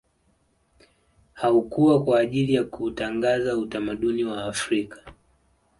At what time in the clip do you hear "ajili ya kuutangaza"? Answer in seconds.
2.19-3.57